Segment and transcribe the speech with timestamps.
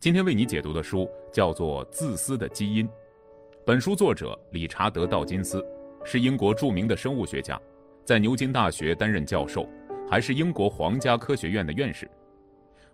[0.00, 2.86] 今天为你解读的书叫做《自私的基因》，
[3.66, 5.60] 本书作者理查德·道金斯
[6.04, 7.60] 是英国著名的生物学家，
[8.04, 9.68] 在牛津大学担任教授，
[10.08, 12.08] 还是英国皇家科学院的院士。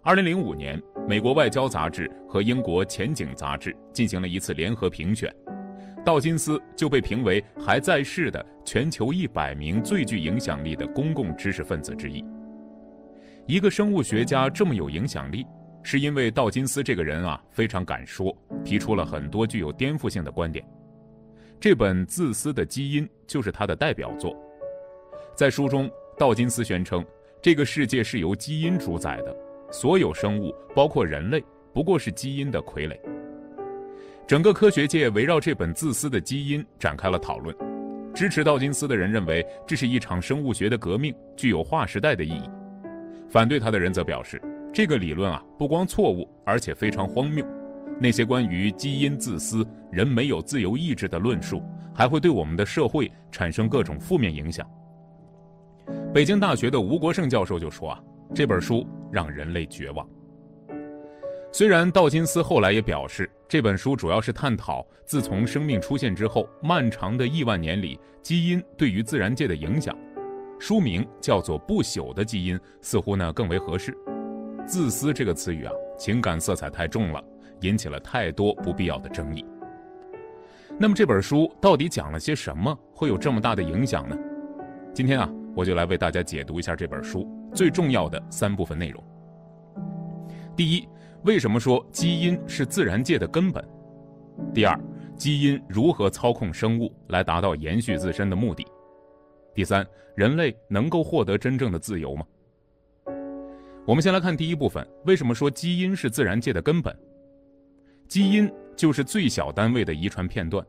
[0.01, 5.31] 二零零五年，美国外交杂志和英国前景杂志进行了一次联合评选，
[6.07, 12.25] 道金斯就被评为还在世的全球一百名最具影响力的公共知识分子之一。
[13.47, 15.45] 一个生物学家这么有影响力？
[15.85, 20.67] 是因为道金斯这个人啊非常敢说，提出了很多具有颠覆性的观点。
[21.61, 24.35] 这本《自私的基因》就是他的代表作。
[25.35, 27.05] 在书中，道金斯宣称，
[27.43, 29.37] 这个世界是由基因主宰的，
[29.71, 32.99] 所有生物，包括人类，不过是基因的傀儡。
[34.27, 37.55] 整个科学界围绕这本《自私的基因》展开了讨论。
[38.15, 42.49] 支持道金斯的人认为，这是一场生物学的革命，具有划时代的意义；
[43.29, 44.41] 反对他的人则表示。
[44.75, 47.47] 这个理论啊，不光错误，而且非常荒谬。
[48.01, 51.63] 那些关于基因自私、人没有自由意志的论述，
[51.95, 54.69] 还会对我们的社会产生各种负面影响。
[56.13, 58.03] 北京大学的吴国胜教授就说啊，
[58.35, 60.05] 这本书让人类绝望。
[61.53, 69.97] 虽然道金斯后来也表示，这本书主要是探讨自从生命出现之后漫长的亿万年里，基因对于自然界的影响。
[70.59, 73.97] 书名叫做《不朽的基因》，似乎呢更为合适。
[74.67, 77.23] 自私这个词语啊，情感色彩太重了，
[77.61, 79.45] 引起了太多不必要的争议。
[80.79, 84.17] 那么这本书到底讲了些什么，会有这么大的影响呢？
[84.93, 89.05] 今天啊，我就来为大家解读一下这本书最重要的三部分内容。
[90.57, 90.89] 第一，
[91.25, 93.63] 为什么说基因是自然界的根本？
[94.53, 94.79] 第二，
[95.15, 98.67] 基因如何操控生物来达到延续自身的目的？
[99.55, 102.25] 第三，人类能够获得真正的自由吗？
[103.87, 106.97] 我们先来看第一部分，为什么说基因是自然界的根本？
[108.09, 110.65] 基因就是最小单位的遗传片段。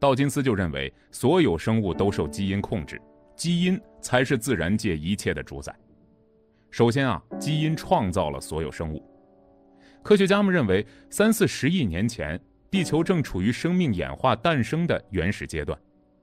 [0.00, 3.00] 道金斯就认为，所有生物都受基因控制，
[3.36, 5.72] 基因才是自然界一切的主宰。
[6.72, 9.00] 首先啊，基因创造了所有生物。
[10.02, 15.78] 科学家们认为，三四十亿年前，地球正处于生命演化诞生的原始阶段，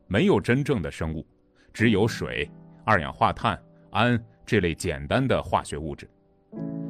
[0.07, 1.25] 没有真正的生物，
[1.71, 2.51] 只有水、
[2.83, 3.57] 二氧化碳、
[3.91, 6.09] 氨这类简单的化学物质。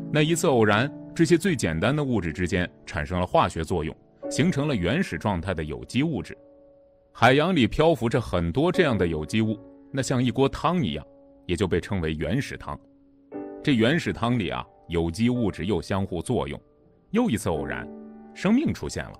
[0.09, 3.95] 那一次偶然，这些最简单的物质之间产生了化学作用，
[4.29, 6.35] 形成了原始状态的有机物质。
[7.11, 9.59] 海洋里漂浮着很多这样的有机物，
[9.91, 11.05] 那像一锅汤一样，
[11.45, 12.79] 也就被称为原始汤。
[13.61, 16.59] 这原始汤里啊，有机物质又相互作用，
[17.11, 17.85] 又一次偶然，
[18.33, 19.13] 生命出现了。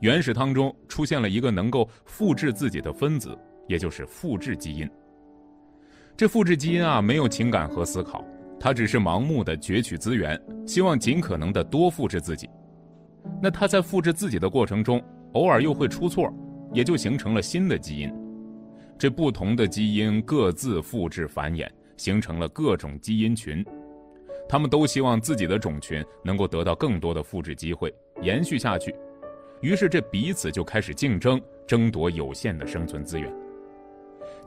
[0.00, 3.36] 原始汤中出现了一个能够复制自己的分子，
[3.66, 4.88] 也就是复制基因。
[6.16, 8.24] 这复制基因啊，没有情感和思考。
[8.58, 12.48] 它只是盲目的攫取资源，希望尽可能的多复制自己。
[13.42, 16.32] 那它在复制自己的过程中，偶尔又会出错，
[16.72, 18.10] 也就形成了新的基因。
[18.96, 23.64] 这不同的基因各自复制繁衍，形成了各种基因群。
[24.48, 28.94] 他们都希望自己的种群能够得到更多的复制机会，延续下去。
[29.60, 33.30] 于是这彼此就开始竞争，争夺有限的生存资源。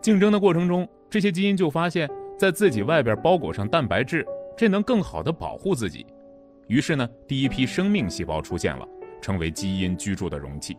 [0.01, 2.09] 竞争的过程中，这些基因就发现。
[2.37, 4.23] 在自己外边包裹上蛋白质，
[4.55, 6.05] 这能更好的保护自己。
[6.67, 8.87] 于是呢，第一批生命细胞出现了，
[9.19, 10.77] 成为基因居住的容器。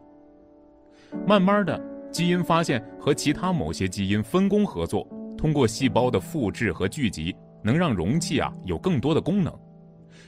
[1.26, 1.80] 慢慢的，
[2.12, 9.52] 基因发现和其他某些基因分工合作，通过细胞的复制和聚集，能让容器啊有更多的功能。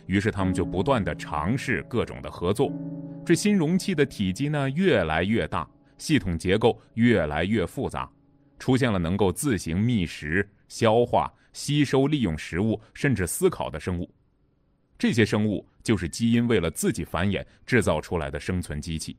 [0.06, 2.72] 于是他们就不断的尝试各种的合作。
[3.24, 8.10] 这新容器的体积呢越来越大，系统结构越来越复杂，
[8.58, 10.48] 出现了能够自行觅食。
[10.70, 14.08] 消化、吸收、利用食物，甚至思考的生物，
[14.96, 19.18] 这些生物就是基因为了自己繁衍制造出来的生存机器。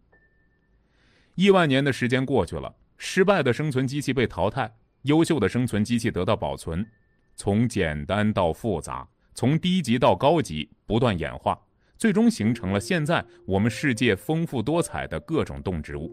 [1.35, 4.73] 亿万年的时间过去了，失败的生存机器被淘汰，
[5.03, 6.87] 优秀的生存机器得到保存。
[7.35, 11.59] 从简单到复杂，从低级到高级，不断演化，
[11.97, 16.09] 最终形成了现在我们世界丰富多彩的各种动植物。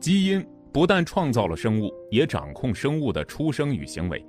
[0.00, 0.53] 基因。
[0.74, 4.26] 不但创造了生物，也掌控生物的出生与行为。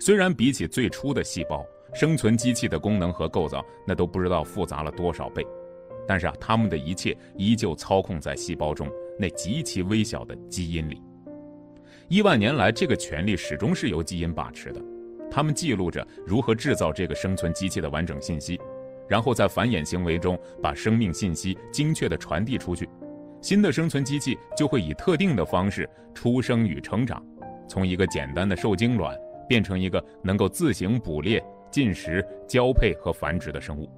[0.00, 1.62] 虽然比起最初的细胞，
[1.92, 5.46] 生存机器的功能和构造那都不知道复杂了多少倍，
[6.08, 11.02] 但是啊，他们的一切依旧操控在细胞中那极其微小的基因里。
[12.08, 14.82] 亿万年来，这个权利始终是由基因把持的，
[15.30, 18.58] 他们记录着如何制造这个生存机器的完整信息，
[19.06, 22.88] 然后在繁衍行为中把生命信息精确地传递出去。
[23.46, 27.24] 新的生存机器就会以特定的方式出生与成长，
[27.68, 29.16] 从一个简单的受精卵
[29.48, 31.40] 变成一个能够自行捕猎、
[31.70, 33.88] 进食、交配和繁殖的生物。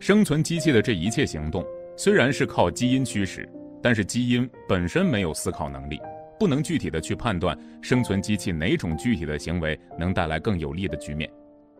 [0.00, 1.64] 生存机器的这一切行动
[1.96, 3.48] 虽然是靠基因驱使，
[3.80, 6.00] 但是基因本身没有思考能力，
[6.36, 11.30] 不能具体的去判断生存机器哪种具体的行为能带来更有利的局面，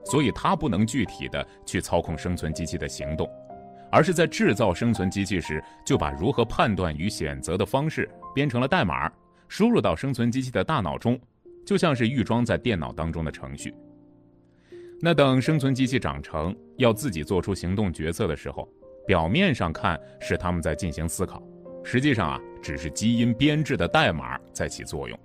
[0.05, 3.29] 所以它不能具体的去操控生存机器的行动，
[3.91, 9.11] 而是在制造生存机器时就把如何判断与选择的方式编成了代码，
[9.49, 11.19] 输入到生存机器的大脑中，
[11.65, 13.75] 就像是预装在电脑当中的程序。
[15.01, 18.69] 那等生存机器长成，要自己做出行动决策的时候，
[19.07, 21.43] 表面上看是他们在进行思考，
[21.83, 25.19] 实际上啊，只是基因编制的代码在起作用。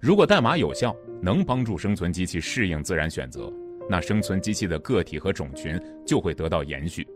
[0.00, 3.52] 如果代码有效，能帮助生存机器适应自然选择，
[3.88, 7.08] 那生存机器的个体和种群就会得到延续，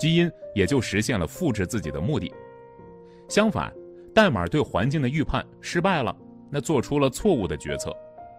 [0.00, 2.32] 基因也就实现了复制自己的目的。
[3.28, 3.70] 相反，
[4.14, 6.16] 代码对环境的预判失败了，
[6.50, 7.94] 那做出了错误的决策，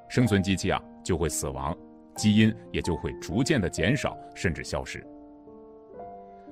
[0.10, 1.78] 生存机器啊就会死亡。
[2.18, 5.06] 基因也就会逐渐的减少，甚至消失。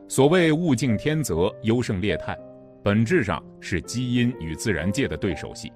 [0.07, 2.37] 所谓物竞天择，优胜劣汰，
[2.83, 5.73] 本质上是基因与自然界的对手戏。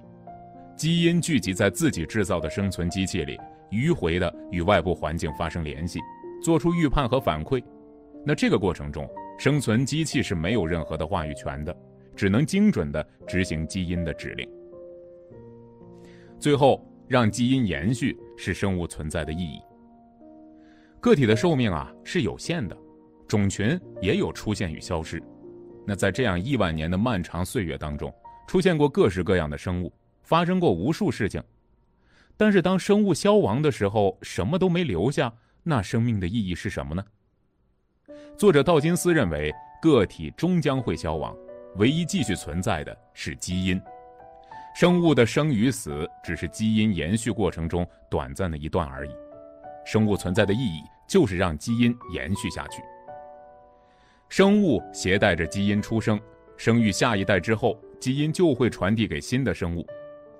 [0.76, 3.38] 基因聚集在自己制造的生存机器里，
[3.70, 6.00] 迂回的与外部环境发生联系，
[6.42, 7.62] 做出预判和反馈。
[8.24, 9.06] 那这个过程中，
[9.38, 11.76] 生存机器是没有任何的话语权的，
[12.14, 14.48] 只能精准的执行基因的指令。
[16.38, 19.60] 最后，让基因延续是生物存在的意义。
[21.00, 22.76] 个体的寿命啊是有限的，
[23.26, 25.22] 种群也有出现与消失。
[25.86, 28.12] 那在这样亿万年的漫长岁月当中，
[28.46, 29.92] 出现过各式各样的生物，
[30.22, 31.42] 发生过无数事情。
[32.36, 35.32] 但是当生物消亡的时候，什么都没留下，
[35.62, 37.04] 那生命的意义是什么呢？
[38.36, 41.36] 作者道金斯认为，个体终将会消亡，
[41.76, 43.80] 唯一继续存在的是基因。
[44.74, 49.10] 生物的生与死只是基因延续过程中短暂的一段而已。
[49.86, 50.82] 生物存在的意义。
[51.06, 52.82] 就是让基因延续下去。
[54.30, 56.18] 生物携带着基因出生，
[56.56, 59.86] 生育下一代之后，基因就会传递给新的生物。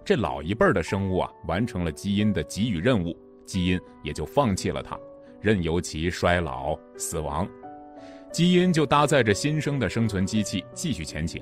[0.07, 3.15] 这老一辈的生物啊，完成了基因的给予任务，
[3.45, 4.99] 基因也就放弃了它，
[5.43, 7.47] 任由其衰老死亡。
[8.35, 11.41] 基因就搭载着新生的生存机器继续前行。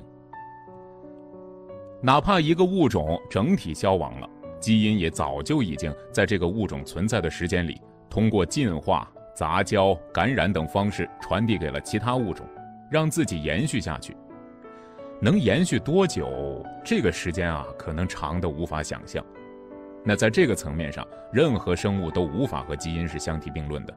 [2.02, 4.28] 哪怕一个物种整体消亡了，
[4.60, 7.80] 基因也早就已经在这个物种存在的时间里。
[8.10, 12.46] 通过进化、杂交、感染等方式传递给了其他物种，
[12.90, 14.14] 让自己延续下去。
[15.18, 16.62] 能延续多久？
[16.84, 19.24] 这个时间啊，可能长的无法想象。
[20.04, 23.96] 那在这个层面上，任何生物都无法和基因是相提并论的。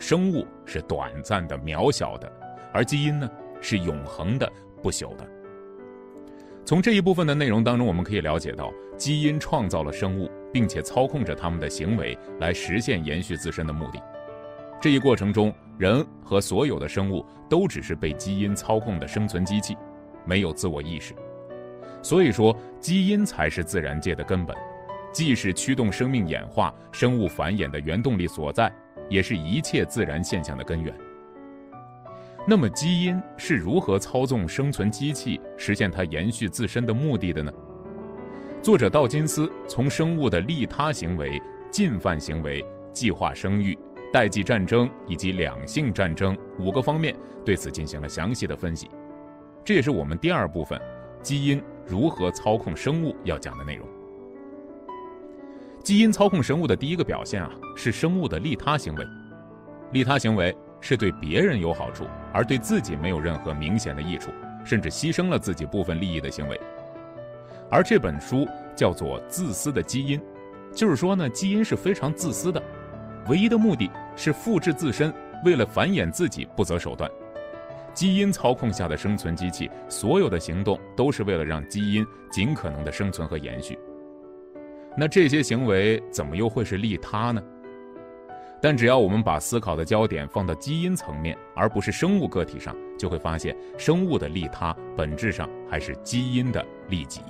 [0.00, 2.28] 生物是短暂的、渺小的，
[2.72, 3.30] 而基因呢，
[3.60, 4.52] 是永恒的、
[4.82, 5.24] 不朽的。
[6.64, 10.28] 从这一部分的内容当中，我们可以了解到，基因创造了生物。
[10.52, 14.02] 并且操控着他们的行为来实现延续自身的目的。
[14.80, 19.76] 这一过程中，人和所有的生物都只是被基因操控的生存机器，
[20.24, 21.14] 没有自我意识。
[22.02, 24.56] 所以说，基因才是自然界的根本，
[25.12, 28.72] 既是驱动生命演化、生物繁衍的原动力所在，
[29.10, 30.94] 也是一切自然现象的根源。
[32.48, 37.52] 那么，基因是如何操纵生存机器，实现它延续自身的目的的呢？
[38.62, 41.40] 作者道金斯从生物的利他行为、
[41.70, 43.78] 进犯行为、计划生育、
[44.12, 47.14] 代际战争以及两性战争五个方面
[47.44, 48.90] 对此进行了详细的分析。
[49.62, 50.80] 这也是我们第二部分
[51.22, 53.86] “基因如何操控生物”要讲的内容。
[55.82, 59.04] 基因操控生物的第一个表现啊，是生物的利他行为。
[59.92, 64.30] 利他行为是对别人有好处，而对自己没有任何明显的益处，
[64.64, 66.60] 甚至牺牲了自己部分利益的行为。
[67.70, 68.46] 而这本书
[68.76, 70.18] 叫做《自私的基因》，
[70.74, 72.62] 就是说呢，基因是非常自私的，
[73.28, 75.12] 唯一的目的是复制自身，
[75.44, 77.10] 为了繁衍自己不择手段。
[77.94, 83.76] 基因操控下的生存机器，所有的行动都是为了让基因尽可能的生存和延续。
[84.96, 87.42] 那这些行为怎么又会是利他呢？
[88.62, 97.22] 但只要我们把思考的焦点放到基因层面，而不是生物个体上，就会发现生物的利他本质上还是基因的利己。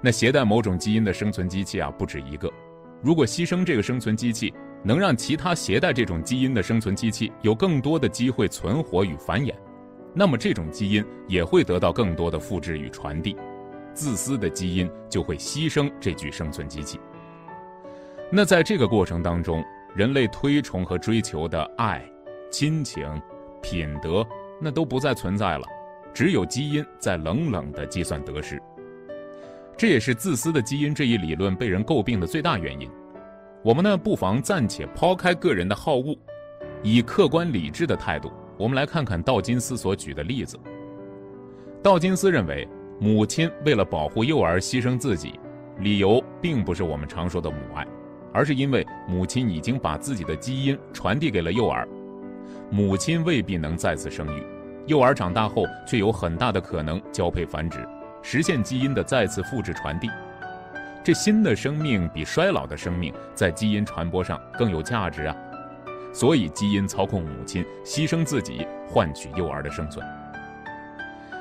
[0.00, 2.52] 那携带某种基因的生存机器啊，不止一个。
[3.00, 9.54] 如果牺牲这个生存机器，能让其他携带这种基因的生存机器有更多的机会存活与繁衍，
[10.14, 13.36] 那么这种基因也会得到更多的复制与传递。
[13.96, 17.00] 自私的基因就会牺牲这具生存机器。
[18.30, 22.04] 那在这个过程当中，人类推崇和追求的爱、
[22.50, 23.08] 亲情、
[23.62, 24.24] 品德，
[24.60, 25.64] 那都不再存在了，
[26.12, 28.60] 只有基因在冷冷的计算得失。
[29.76, 32.90] 这也是自私的基因这一理论被人诟病的最大原因。
[33.62, 36.16] 我们呢，不妨暂且抛开个人的好恶，
[36.82, 40.58] 以客观理智的态度我们来看看道金斯所举的例子。
[41.82, 42.66] 道金斯认为，
[42.98, 45.38] 母亲为了保护幼儿牺牲自己，
[45.80, 47.86] 理由并不是我们常说的母爱，
[48.32, 51.86] 而是因为母亲已经把自己的基因传递给了幼儿。
[52.70, 54.42] 母亲未必能再次生育，
[54.86, 57.86] 幼儿长大后却有很大的可能交配繁殖，
[58.22, 60.08] 实现基因的再次复制传递。
[61.04, 65.36] 这新的生命比衰老的生命在基因传播上更有价值啊！
[66.12, 70.04] 所以，基因操控母亲牺牲自己，换取幼儿的生存。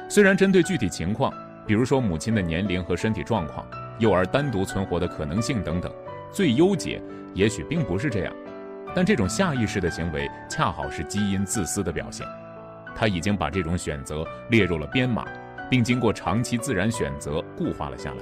[0.07, 1.33] 虽然针对具体情况，
[1.67, 3.65] 比如说母亲的年龄和身体状况、
[3.99, 5.91] 幼儿单独存活的可能性等等，
[6.31, 7.01] 最优解
[7.33, 8.33] 也许并不是这样，
[8.93, 12.25] 但这种下意识的行为恰好是基因自私的表现。
[12.95, 15.25] 他已经把这种选择列入了编码，
[15.69, 18.17] 并经过长期自然选择固化了下来。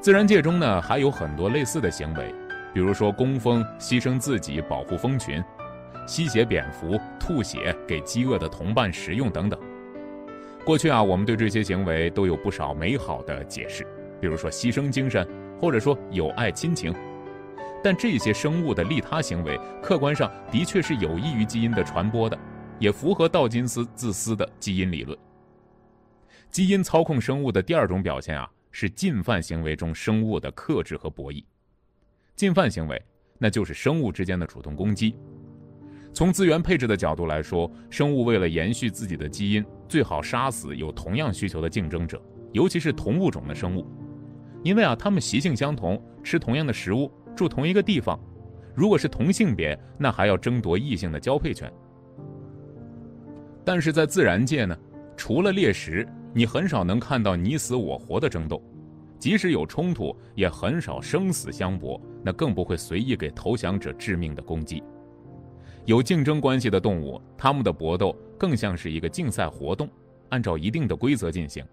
[0.00, 2.32] 自然界中呢，还有很多类似的行为，
[2.72, 5.42] 比如说工蜂牺牲自己保护蜂群，
[6.06, 9.58] 吸血蝙蝠吐血给饥饿的同伴食用等等。
[10.66, 13.86] 过去啊，我们对这些行为都有不少美好的解释，
[14.20, 15.24] 比如说牺牲精神，
[15.60, 16.92] 或者说友爱亲情。
[17.84, 22.36] 但这些生物的利他行为，客观上的确是有益于基因的传播的，
[22.80, 25.16] 也符合道金斯自私的基因理论。
[26.50, 31.44] 基因操控生物的第二种表现啊，是进犯行为中生物的克制和博弈。
[32.34, 33.00] 进犯行为，
[33.38, 35.14] 那就是生物之间的主动攻击。
[36.16, 42.18] 从资源配置的角度来说，生物为了延续自己的基因，最好杀死有同样需求的竞争者，
[42.52, 43.86] 尤其是同物种的生物，
[44.62, 48.18] 因为啊，它们习性相同，吃同样的食物，住同一个地方。
[48.74, 51.70] 如果是同性别，那还要争夺异性的交配权。
[53.62, 54.74] 但是在自然界呢，
[55.18, 58.62] 除了猎食，你很少能看到你死我活的争斗，
[59.18, 64.82] 即使有冲突，也很少生死相搏，那更不会随意给投降者致命的攻击。
[65.86, 69.88] 有竞争关系的动物，它们的搏斗更像是一个竞赛活动，
[70.30, 71.64] 按照一定的规则进行，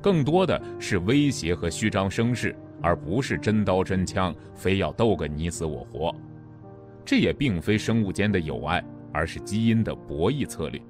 [0.00, 6.14] 更多的是威胁和虚张声势，而不是真刀真枪，非要斗个你死我活。
[7.04, 10.80] 这也并非生物间的友爱，而是基因的博弈策略。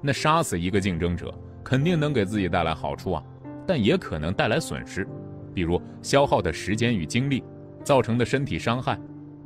[0.00, 3.24] 那杀死一个竞争者，肯定能给自己带来好处啊，
[3.66, 5.04] 但也可能带来损失，
[5.52, 7.42] 比如消耗的时间与精力，
[7.82, 8.96] 造成的身体伤害，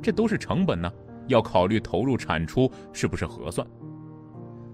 [0.03, 0.91] 这都是成本呢。
[1.27, 3.65] 要考虑投入产出是不是合算。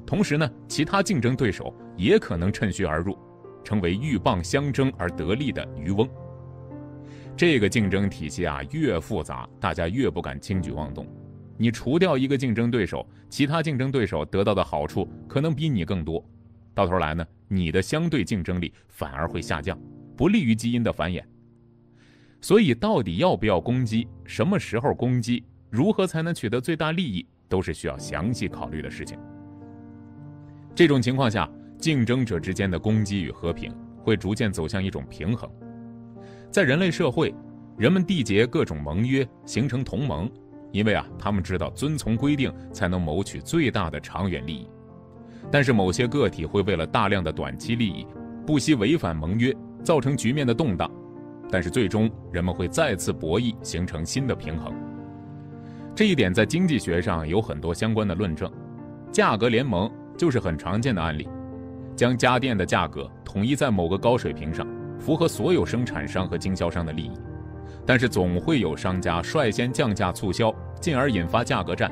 [0.05, 3.17] 同时呢，其他竞争对手也可能趁虚而入，
[3.63, 6.07] 成为鹬蚌相争而得利的渔翁。
[7.35, 11.05] 这个竞争体系啊，越复杂，大家越不敢轻举妄动。
[11.57, 16.23] 你除掉一个竞争对手，其他竞争对手得到的好处可能比你更多，
[16.73, 19.77] 到头来呢，你的相对竞争力反而会下降，
[20.15, 21.23] 不利于基因的繁衍。
[22.39, 25.43] 所以，到底要不要攻击，什么时候攻击？
[25.77, 29.15] 如何才能取得最大利益，都是需要详细考虑的事情。
[30.73, 35.47] 这种情况下，竞争者之间的攻击与和平会逐渐走向一种平衡。
[36.49, 37.31] 在人类社会，
[37.77, 40.27] 人们缔结各种盟约，形成同盟，
[40.71, 44.67] 因为啊，他们知道遵从规定才能谋取最大的长远利益。
[45.51, 48.07] 但是某些个体会为了大量的短期利益，
[48.47, 50.89] 不惜违反盟约，造成局面的动荡。
[51.51, 54.73] 但是最终，人们会再次博弈，形成新的平衡。
[55.97, 58.47] 这一点在经济学上有很多相关的论证，
[59.11, 61.27] 价格联盟就是很常见的案例，
[61.95, 64.67] 将家电的价格统一在某个高水平上，
[64.99, 67.11] 符合所有生产商和经销商的利益。
[67.83, 71.91] 但是总会有商家率先降价促销，进而引发价格战。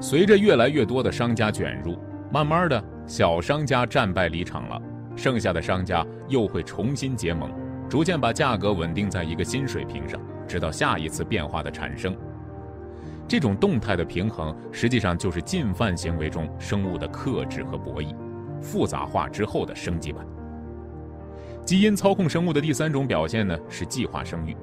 [0.00, 1.96] 随着越来越多的商家卷入，
[2.32, 4.82] 慢慢的小商家战败离场了，
[5.14, 7.48] 剩下的商家又会重新结盟，
[7.88, 12.12] 逐渐把价格稳定在一个新水平上，直到下一次变化的产生。
[13.28, 18.14] 这种动态的平衡，实际上就是进犯行为中生物的克制和博弈，
[18.60, 20.24] 复杂化之后的升级版。
[21.64, 24.56] 基因操控生物的第三种表现呢，是计划生育。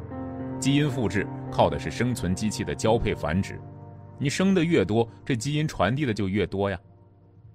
[0.59, 3.59] 基因复制靠的是生存机器的交配繁殖，
[4.17, 6.79] 你生的越多，这基因传递的就越多呀。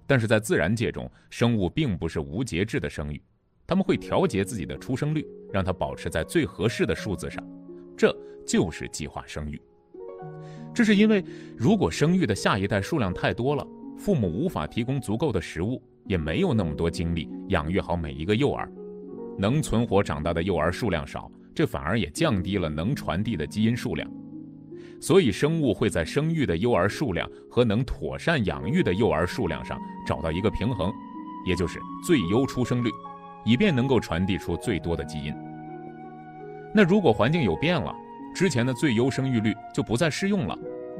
[0.05, 3.19] 但是在自然界中，生物并不是无节制的生育，
[3.65, 7.43] 他们会调节自己的出生率，让它保持在最合适的数字上，
[7.97, 9.59] 这就是计划生育。
[10.73, 11.23] 这是因为，
[11.57, 18.71] 如果生育的下一代数量太多了，父母无法提供足够的食物，也没有那么多精力养育好每一个幼儿，
[19.37, 24.09] 能存活长大的幼儿数量少，这反而也降低了能传递的基因数量。
[25.01, 30.91] 所以，生物会在生育的幼儿数量和能妥善养育的幼儿数量上找到一个平衡，
[31.45, 32.89] 也就是最优出生率，
[33.43, 35.33] 以便能够传递出最多的基因。
[36.73, 37.93] 那如果环境有变了？
[38.33, 40.57] 之前的最优生育率就不再适用了，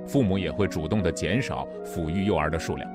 [0.08, 2.90] 父母也会主动的减少抚育幼儿的数量，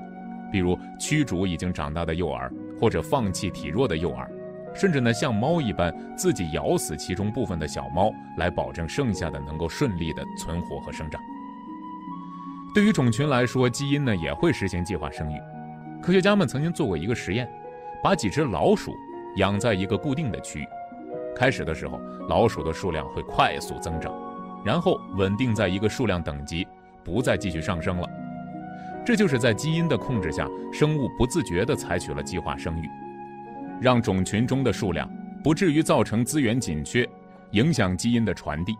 [0.51, 4.29] 比如驱逐已经长大的幼儿，或者放弃体弱的幼儿，
[4.73, 11.19] 甚至呢像猫一般自己咬死其中部分的小猫，来保证剩下的能够顺利的存活和生长。
[12.73, 15.39] 对于种群来说，基因呢也会实行计划生育。
[16.03, 17.49] 科学家们曾经做过一个实验，
[18.03, 18.93] 把几只老鼠
[19.37, 20.67] 养在一个固定的区域。
[21.35, 24.13] 开始的时候，老鼠的数量会快速增长，
[24.65, 26.67] 然后稳定在一个数量等级，
[27.03, 28.09] 不再继续上升了。
[29.05, 32.89] 这就是在基因的控制下，生物不自觉地采取了计划生育，
[33.79, 35.07] 让种群中的数量
[35.43, 37.07] 不至于造成资源紧缺，
[37.51, 38.75] 影响基因的传递。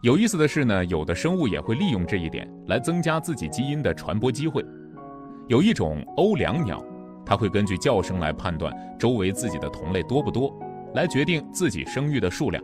[0.00, 4.64] 有意思的是呢，有的生物也会利用这一点来增加自己基因的传播机会。
[5.46, 6.84] 有一种欧良鸟，
[7.24, 10.52] 它会根据叫声来判断周围自己的同类多不多，
[10.94, 12.60] 来决定自己生育的数量。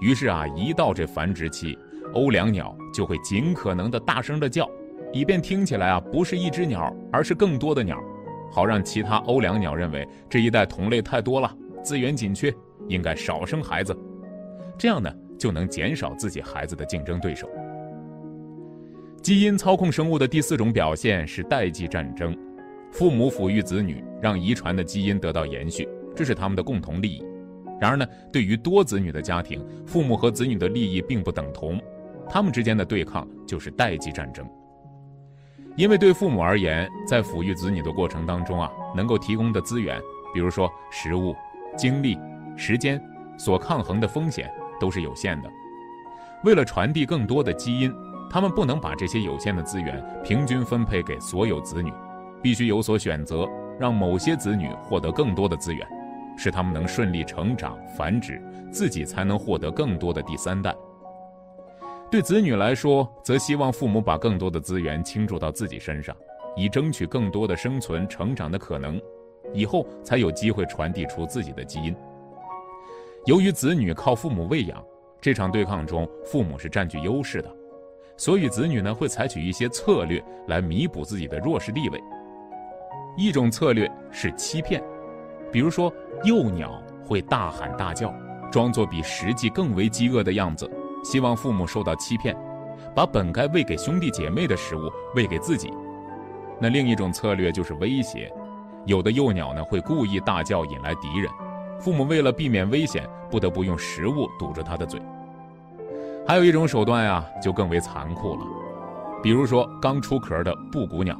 [0.00, 1.76] 于是啊，一到这繁殖期，
[2.14, 4.68] 欧良鸟就会尽可能的大声的叫，
[5.12, 7.98] 以便听起来啊不是一只鸟，而是更多的鸟，
[8.50, 11.52] 好让其他欧良鸟认为这一代同类太多了，
[11.82, 12.54] 资源紧缺，
[12.88, 13.96] 应该少生孩子。
[14.78, 15.12] 这样呢？
[15.38, 17.48] 就能减少自己孩子的竞争对手。
[19.22, 22.36] 基因操控生物的第四种表现是代际战争，
[22.90, 27.22] 父母抚育子女，让遗传的基因得到延续，这是他们的共同利益。
[27.80, 31.80] 然而呢，对于多子女的家庭，父母和子女的利益并不等同，
[32.28, 34.48] 他们之间的对抗就是代际战争。
[35.76, 40.00] 因为对父母而言，在抚育子女的过程当中啊，能够提供的资源，
[40.34, 41.34] 比如说食物、
[41.76, 42.18] 精力、
[42.56, 43.00] 时间，
[43.36, 44.50] 所抗衡的风险。
[44.80, 45.50] 都是有限的。
[46.44, 47.92] 为了传递更多的基因，
[48.30, 51.92] 他们不能把这些有限的资源平均分配给所有子女，
[52.40, 53.44] 必须有所选择，
[53.76, 55.84] 让某些子女获得更多的资源，
[56.38, 58.40] 使他们能顺利成长繁殖，
[58.70, 60.74] 自己才能获得更多的第三代。
[62.10, 66.16] 对子女来说，则希望父母把更多的资源倾注到自己身上，
[66.56, 68.98] 以争取更多的生存成长的可能，
[69.52, 71.94] 以后才有机会传递出自己的基因。
[73.26, 74.82] 由于子女靠父母喂养，
[75.20, 77.56] 这场对抗中父母是占据优势的，
[78.16, 82.00] 所以子女呢会采取一些策略来弥补自己的弱势地位。
[83.18, 84.82] 一种策略是欺骗，
[85.50, 85.92] 比如说
[86.24, 88.12] 幼鸟会大喊大叫，
[88.50, 90.70] 装作比实际更为饥饿的样子，
[91.02, 92.36] 希望父母受到欺骗，
[92.94, 95.72] 把本该喂给兄弟姐妹的食物喂给自己。
[96.60, 98.32] 那另一种策略就是威胁，
[98.84, 101.30] 有的幼鸟呢会故意大叫引来敌人。
[101.80, 105.00] 父母为了避免危险，不得不用食物堵着它的嘴。
[106.26, 108.40] 还有一种手段呀，就更为残酷了。
[109.22, 111.16] 比如说，刚出壳的布谷鸟，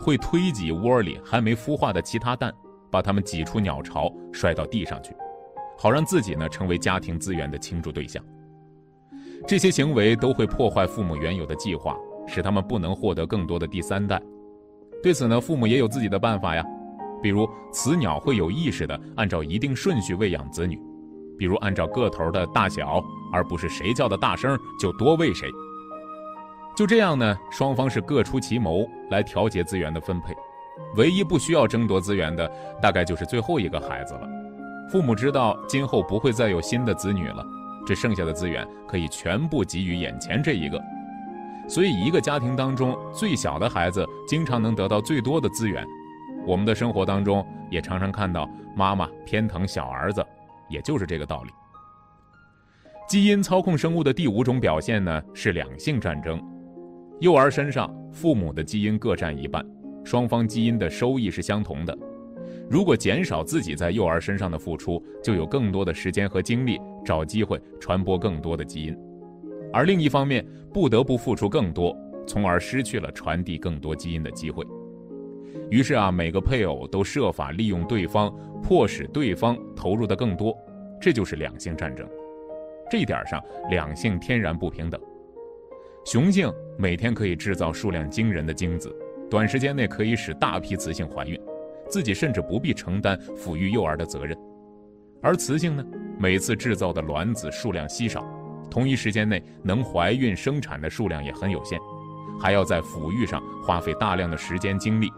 [0.00, 2.54] 会推挤窝里还没孵化的其他蛋，
[2.94, 5.12] 把他们挤出鸟巢，摔到地上去，
[5.76, 8.22] 好让自己呢成为家庭资源的倾注对象。
[9.48, 14.22] 这些行为都会破坏父母原有的计划，使他们不能获得更多的第三代。
[15.02, 16.64] 对此呢，父母也有自己的办法呀。
[17.20, 20.80] 比如，雌鸟会有意识地按照一定顺序喂养子女，
[21.36, 23.02] 比如按照个头的大小，
[23.32, 25.50] 而不是谁叫的大声就多喂谁。
[26.76, 30.32] 就这样呢，双方是各出奇谋来调节资源的分配。
[30.96, 34.28] 唯一不需要争夺资源的，大概就是最后一个孩子了。
[34.90, 37.44] 父母知道今后不会再有新的子女了，
[37.86, 40.80] 这剩下的资源可以全部给予眼前这一个。
[41.66, 45.82] 所以，一个家庭当中最小的孩子经常能得到最多的资源。
[46.46, 50.22] 我们的生活当中也常常看到妈妈偏疼小儿子，
[50.68, 51.50] 也就是这个道理。
[53.08, 56.38] 基因操控生物的第五种表现呢是两性战争，
[57.20, 59.64] 幼儿身上父母的基因各占一半，
[60.04, 61.96] 双方基因的收益是相同的。
[62.70, 68.96] 如果减少自己在幼儿身上的付出，就有更多的时间和精力找机会传播更多的基因，
[69.72, 74.64] 而另一方面不得不付出更多，从而失去了传递更多基因的机会。
[75.70, 80.56] 于是啊，每个配偶都设法利用对方，迫使对方投入的更多，
[81.00, 82.06] 这就是两性战争。
[82.90, 85.00] 这一点上，两性天然不平等。
[86.04, 88.94] 雄性每天可以制造数量惊人的精子，
[89.34, 91.36] 短时间内可以使大批雌性怀孕，
[91.88, 94.38] 自己甚至不必承担抚育幼儿的责任。
[95.20, 95.84] 而雌性呢，
[96.16, 98.24] 每次制造的卵子数量稀少，
[98.70, 101.80] 同一时间内能怀孕生产的数量也很有限，
[102.40, 105.10] 还要在抚育上花费大量的时间精力。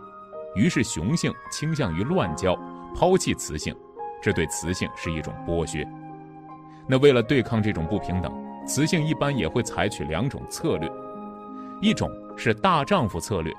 [0.54, 2.58] 于是，雄性倾向于乱交，
[2.94, 3.76] 抛弃雌性，
[4.22, 5.86] 这对雌性是一种剥削。
[6.88, 8.32] 那为了对抗这种不平等，
[8.66, 10.90] 雌性一般也会采取两种策略：
[11.82, 13.52] 一种是大丈夫策略，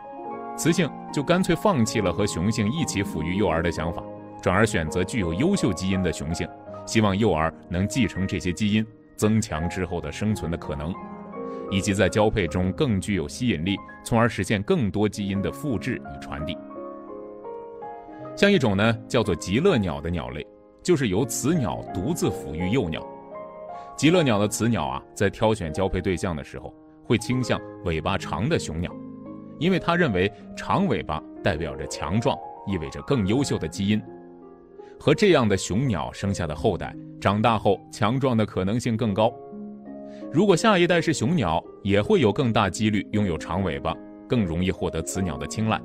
[0.57, 4.03] 雌性就干脆放弃了和雄性一起抚育幼儿的想法，
[4.41, 6.47] 转而选择具有优秀基因的雄性，
[6.85, 10.93] 希望幼儿能继承这些基因，增强之后的生存的可能。
[11.69, 16.57] 以及在交配中更具有吸引力，从而实现更多基因的复制与传递。
[18.37, 20.47] 像一种呢叫做极乐鸟的鸟类，
[20.81, 23.05] 就是由雌鸟独自抚育幼鸟。
[23.97, 28.89] 极乐鸟的雌鸟啊，在挑选交配对象的时候，会倾向尾巴长的雄鸟，
[29.59, 34.01] 因为它认为长尾巴代表着强壮，意味着更优秀的基因。
[34.99, 39.31] 和这样的雄鸟生下的后代，长大后强壮的可能性更高。
[40.31, 43.95] 如果下一代是雄鸟，也会有更大几率拥有长尾巴，
[44.27, 45.79] 更容易获得雌鸟的青睐。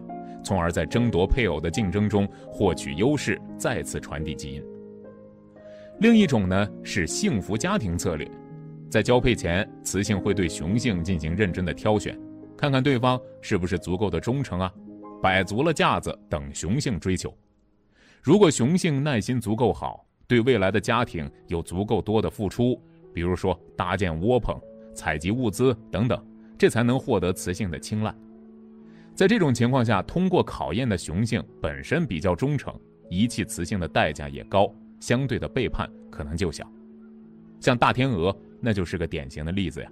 [0.45, 4.65] 从而在争夺配偶的竞争中获取优势，再次传递基因。
[6.01, 8.29] 另一种呢是幸福家庭策略，
[8.91, 12.19] 在交配前，雌性会对雄性进行认真的挑选，
[12.63, 14.73] 看看对方是不是足够的忠诚啊，
[15.21, 17.37] 摆足了架子等雄性追求。
[18.23, 22.81] 如果雄性耐心足够好，对未来的家庭有足够多的付出，
[23.13, 24.57] 比如说搭建窝棚、
[24.95, 26.25] 采集物资等等，
[26.57, 28.15] 这才能获得雌性的青睐。
[29.13, 32.73] 在这种情况下，通过考验的雄性本身比较忠诚，
[33.11, 36.65] 遗弃雌性的代价也高，相对的背叛可能就小。
[37.59, 39.91] 像大天鹅，那就是个典型的例子呀。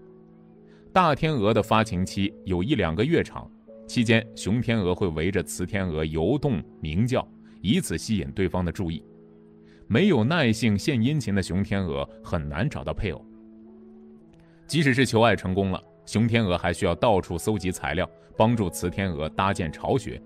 [0.93, 3.49] 大天鹅的发情期有一两个月长，
[3.87, 7.27] 期间雄天鹅会围着雌天鹅游动鸣叫，
[7.61, 9.01] 以此吸引对方的注意。
[9.87, 13.25] 没有耐性献殷勤的雄天鹅很难找到配偶。
[14.67, 15.81] 即使是求爱成功了。
[16.07, 20.21] 雄天鹅还需要到处搜集材料，帮助雌天鹅搭建巢穴。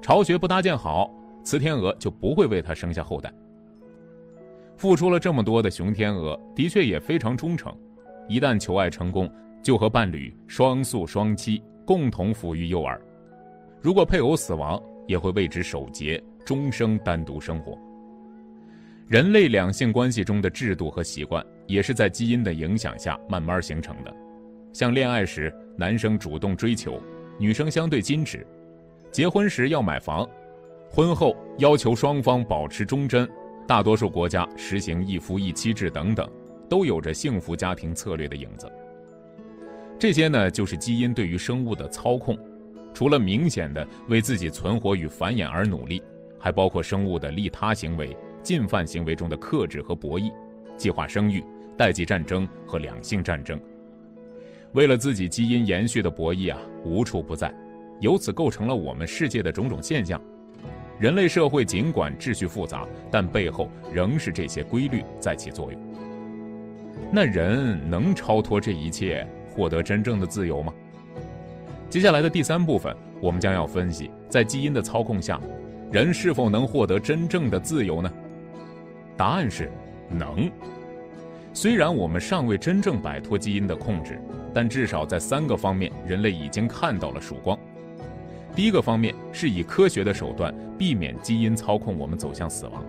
[0.00, 3.32] 巢穴不搭建好，雌天鹅就不会为它生下后代。
[4.76, 7.76] 付出了这么多的雄天鹅，的确也非常忠诚。
[8.28, 9.28] 一旦求爱成功，
[9.66, 13.02] 就和伴侣双宿双栖，共同抚育幼儿。
[13.82, 17.76] 如果配偶死亡，也会为之守节，终生单独生活。
[19.08, 24.16] 人类两性关系中的制度和习惯，也是在基因的影响下慢慢形成的。
[24.72, 27.02] 像恋爱时，男生主动追求，
[27.36, 28.46] 女生相对矜持；
[29.10, 30.24] 结婚时要买房，
[30.88, 33.28] 婚后要求双方保持忠贞。
[33.66, 36.24] 大多数国家实行一夫一妻制等等，
[36.70, 38.70] 都有着幸福家庭策略的影子。
[39.98, 42.38] 这些呢，就是基因对于生物的操控。
[42.92, 46.02] 除了明显的为自己存活与繁衍而努力，
[46.38, 50.32] 还包括生物的利他行为、进犯行为中的克制和博弈、
[50.78, 51.44] 计划生育、
[51.76, 53.60] 代际战争和两性战争。
[54.72, 57.54] 为了自己基因延续的博弈啊，无处不在，
[58.00, 60.20] 由此构成了我们世界的种种现象。
[60.98, 65.80] 人类社会尽管秩序复杂，但背后仍是这些规律在起作用。
[67.12, 70.72] 那人能超脱这一切，获得真正的自由吗？
[71.88, 75.40] 接下来的第三部分，我们将要分析，在基因的操控下，
[75.90, 78.12] 人是否能获得真正的自由呢？
[79.16, 79.70] 答案是
[80.10, 80.50] 能。
[81.54, 84.20] 虽然我们尚未真正摆脱基因的控制，
[84.52, 87.58] 但至少在三个方面，人类已经看到了曙光。
[88.54, 92.84] 第一个方面是以科学的手段避免基因操控我们走向死亡。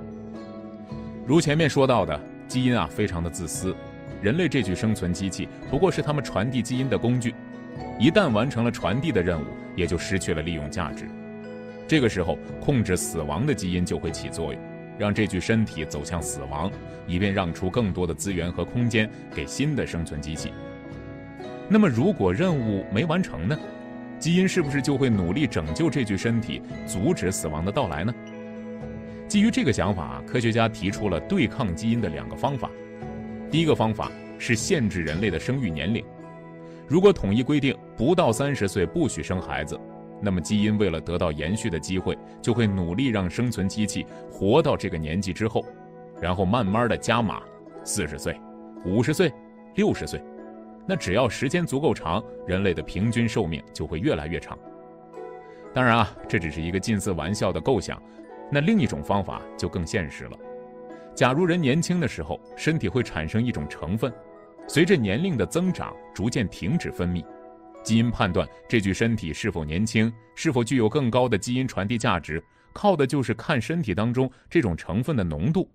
[1.25, 3.73] 如前面说到的，基因啊非常的自私，
[4.21, 7.33] 人类这具生存机器不过是他们传递基因的工具，
[7.99, 11.07] 一旦完成了传递的任务，也就失去了利用价值。
[11.87, 14.61] 这个时候，控制死亡的基因就会起作用。
[14.97, 16.71] 让这具身体走向死亡，
[17.05, 20.51] 以便让出更多的资源和空间给新的生存机器。
[21.69, 23.55] 那么，如果任务没完成呢？
[24.17, 28.11] 基因是不是就会努力拯救这具身体，阻止死亡的到来呢？
[29.27, 32.67] 基于这个想法，科学家提出了对抗基因的两个方法。
[33.49, 36.03] 第一个方法是限制人类的生育年龄，
[36.87, 39.79] 如果统一规定不到三十岁不许生孩子。
[40.19, 45.63] 那么，基因为了得到延续的机会，就会努力让生存机器活到这个年纪之后，
[46.19, 47.39] 然后慢慢的加码，
[47.83, 48.35] 四十岁、
[48.83, 49.31] 五十岁、
[49.75, 50.19] 六十岁。
[50.87, 54.57] 那只要时间足够长，人类的平均寿命就会越来越长。
[55.71, 58.01] 当然啊，这只是一个近似玩笑的构想。
[58.51, 60.31] 那另一种方法就更现实了。
[61.17, 64.13] 假如人年轻的时候，身体会产生一种成分，
[64.67, 67.25] 随着年龄的增长，逐渐停止分泌。
[67.81, 72.39] 基因判断这具身体是否年轻，是否具有更高的基因传递价值，
[72.71, 75.67] 靠的就是看身体当中这种成分的浓度。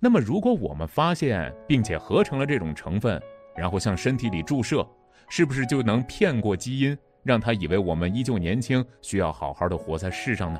[0.00, 3.20] 那么，如果我们发现并且合成了这种成分，
[3.54, 4.88] 然后向身体里注射，
[5.28, 10.58] 是不是就能骗过基因，让他以为我们依旧年轻，需要好好的活在世上呢？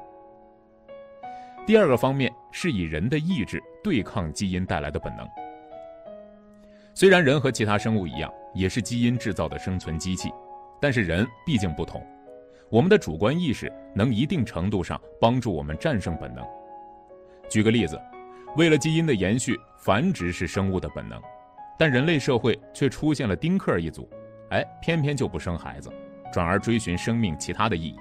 [1.67, 5.25] 第二个方面是以人的意志对抗基因带来的本能。
[6.93, 10.29] 虽然人和其他生物一样，也是基因制造的生存机器。
[10.81, 12.05] 但是人毕竟不同，
[12.69, 16.45] 我们的主观意识能一定程度上帮助我们战胜本能。
[17.49, 17.97] 举个例子，
[18.57, 21.23] 为了基因的延续，繁殖是生物的本能，
[21.79, 24.11] 但人类社会却出现了丁克一族，
[24.51, 25.89] 哎，偏偏就不生孩子，
[26.33, 27.97] 转而追寻生命其他的意义。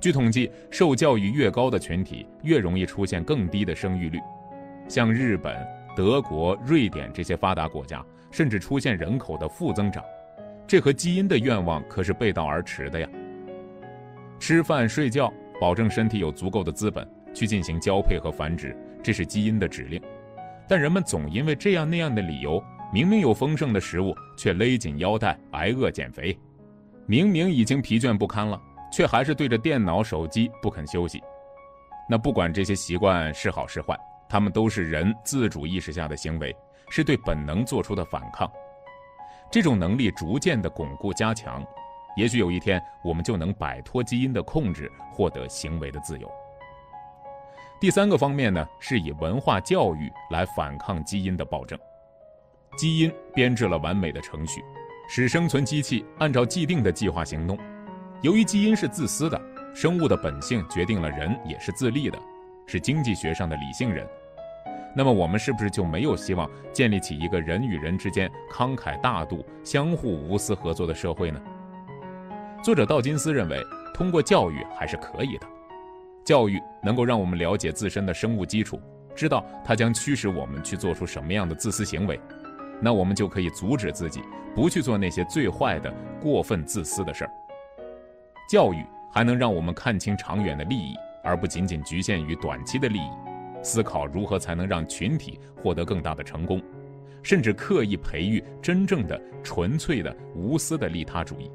[0.00, 4.18] 据统计，受教育越高的群体，越容易出现更低的生育率。
[4.88, 5.54] 像日本、
[5.94, 10.02] 德国、瑞典这些发达国家，甚至出现人口的负增长，
[10.66, 13.08] 这和基因的愿望可是背道而驰的呀。
[14.40, 20.00] 吃饭睡觉，保证身体有足够的资本去进行交配和繁殖，这是基因的指令。
[20.66, 26.32] 但人们总因为这样那样的理由，明明有丰盛的食物，却勒紧腰带挨饿减肥；
[27.06, 28.60] 明明已经疲倦不堪了。
[28.90, 31.22] 却还是对着电脑、手机不肯休息。
[32.08, 33.94] 那不管这些习惯是好是坏，
[34.28, 36.54] 他们都是人自主意识下的行为，
[36.90, 38.50] 是对本能做出的反抗。
[39.50, 41.64] 这种能力逐渐的巩固加强，
[42.16, 46.30] 也许有一天我们就能摆脱基因的控制，获得行为的自由。
[47.80, 51.78] 第三个方面呢，是以文化教育来反抗基因的暴政。
[52.76, 54.62] 基因编制了完美的程序，
[55.08, 57.56] 使生存机器按照既定的计划行动。
[58.20, 59.40] 由于基因是自私的，
[59.74, 62.18] 生物的本性决定了人也是自利的，
[62.66, 64.06] 是经济学上的理性人。
[64.94, 71.40] 那么我们是不是就没有希望建立起一个人与人之间慷慨大度、相互无私合作的社会呢？
[72.62, 73.62] 作者道金斯认为，
[73.94, 75.46] 通过教育还是可以的。
[76.24, 78.80] 教育能够让我们了解自身的生物基础，
[79.14, 82.20] 知道它将驱使我们去做出什么样的自私行为，
[82.80, 84.20] 那我们就可以阻止自己
[84.54, 87.30] 不去做那些最坏的、过分自私的事儿。
[88.50, 93.10] 教育还能让我们看清长远的利益，而不仅仅局限于短期的利益，
[93.68, 96.62] 思考如何才能让群体获得更大的成功，
[97.22, 101.50] 甚至刻意培育真正的、纯粹的、无私的利他主义。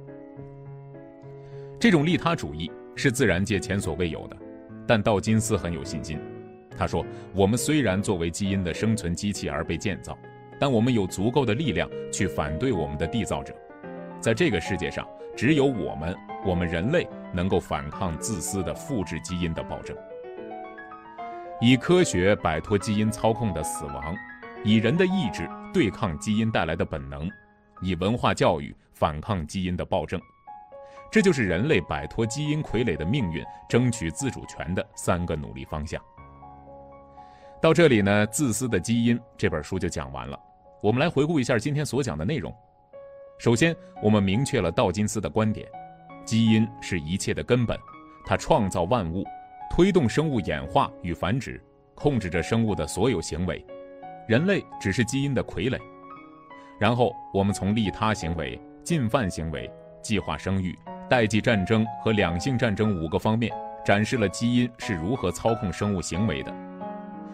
[1.80, 4.38] 这种利他主义是自然界前所未有的，
[4.86, 6.20] 但道金斯很有信心。
[6.78, 10.16] 他说：“我们虽然作为基因的生存机器而被建造，
[10.60, 13.54] 但我们有足够的力量去反对我们的缔造者。
[14.20, 19.96] 在这个世界上，只有我们。”我们人类能够反抗自私的复制基因的暴政，
[21.66, 24.14] 以科学摆脱基因操控的死亡，
[24.66, 27.32] 以人的意志对抗基因带来的本能，
[27.82, 30.20] 以文化教育反抗基因的暴政，
[31.10, 36.04] 这就是人类摆脱基因傀儡的命运、争取自主权的三个努力方向。
[37.62, 40.38] 到这里呢，《自私的基因》这本书就讲完了。
[40.82, 42.54] 我们来回顾一下今天所讲的内容。
[43.40, 45.66] 首先，我们明确了道金斯的观点。
[46.26, 47.80] 基因是一切的根本，
[48.26, 49.24] 它创造万物，
[49.70, 51.62] 推动生物演化与繁殖，
[51.96, 53.66] 控制着生物的所有行为。
[54.28, 55.80] 人类只是基因的傀儡。
[56.80, 59.70] 然后，我们从利他行为、进犯行为、
[60.02, 60.78] 计划生育、
[61.10, 63.52] 代际战争和两性战争五个方面，
[63.86, 66.54] 展示了基因是如何操控生物行为的。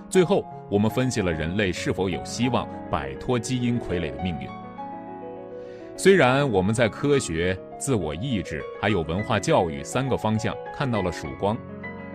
[0.09, 4.47] 最后，我们分析了人类是否有希望摆脱基因傀儡的命运。
[5.95, 11.57] 虽然我们在科学、自我意志还有文化教育三个方向看到了曙光，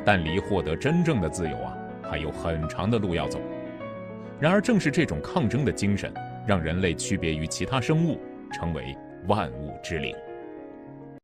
[0.05, 3.40] 但离获得真正的自由啊，还有很长的路要走。
[4.40, 6.12] 然而，正是这种抗争的精神，
[6.47, 8.21] 让人类区别于其他生物，
[8.53, 10.14] 成为万物之灵。